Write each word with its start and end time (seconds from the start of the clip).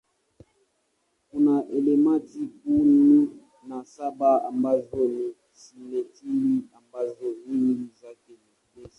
Kuna 1.29 1.65
elementi 1.77 2.39
kumi 2.63 3.29
na 3.67 3.83
saba 3.85 4.45
ambazo 4.47 4.97
ni 4.97 5.33
simetili 5.51 6.63
ambazo 6.77 7.25
nyingi 7.47 7.89
zake 8.01 8.31
ni 8.31 8.51
gesi. 8.75 8.89